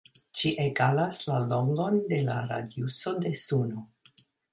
Ĝi 0.39 0.51
egalas 0.61 1.19
la 1.31 1.35
longon 1.51 1.99
de 2.13 2.19
la 2.29 2.37
radiuso 2.53 3.13
de 3.27 3.33
Suno. 3.43 3.85